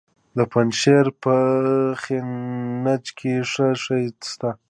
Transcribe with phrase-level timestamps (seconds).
[0.37, 1.35] د پنجشیر په
[2.01, 4.49] خینج کې څه شی شته؟